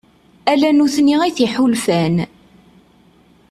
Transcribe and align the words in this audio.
Ala 0.51 0.69
nutni 0.71 1.15
i 1.29 1.31
t-iḥulfan. 1.35 2.15